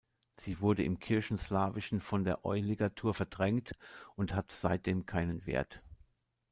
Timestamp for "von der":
2.01-2.39